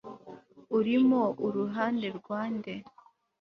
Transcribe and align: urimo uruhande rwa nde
urimo 0.77 1.21
uruhande 1.45 2.07
rwa 2.17 2.41
nde 2.55 2.73